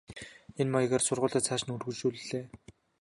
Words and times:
Энэ 0.61 0.71
маягаар 0.73 1.03
сургуулиа 1.05 1.41
цааш 1.45 1.61
нь 1.65 1.73
үргэлжлүүллээ. 1.73 2.45